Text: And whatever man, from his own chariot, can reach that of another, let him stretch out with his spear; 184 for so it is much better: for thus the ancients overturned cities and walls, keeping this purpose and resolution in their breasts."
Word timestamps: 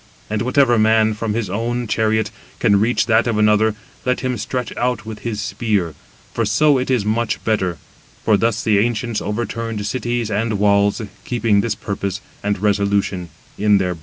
And 0.31 0.41
whatever 0.41 0.79
man, 0.79 1.13
from 1.13 1.35
his 1.35 1.47
own 1.47 1.85
chariot, 1.85 2.31
can 2.57 2.79
reach 2.79 3.05
that 3.05 3.27
of 3.27 3.37
another, 3.37 3.75
let 4.03 4.21
him 4.21 4.35
stretch 4.35 4.75
out 4.75 5.05
with 5.05 5.19
his 5.19 5.39
spear; 5.39 5.89
184 6.33 6.33
for 6.33 6.43
so 6.47 6.79
it 6.79 6.89
is 6.89 7.05
much 7.05 7.43
better: 7.43 7.77
for 8.25 8.35
thus 8.35 8.63
the 8.63 8.79
ancients 8.79 9.21
overturned 9.21 9.85
cities 9.85 10.31
and 10.31 10.57
walls, 10.57 11.03
keeping 11.23 11.61
this 11.61 11.75
purpose 11.75 12.19
and 12.43 12.57
resolution 12.59 13.29
in 13.59 13.77
their 13.77 13.93
breasts." 13.93 13.99